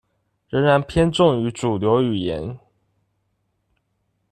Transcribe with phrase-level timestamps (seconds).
[0.49, 2.57] 仍然偏重於主流語言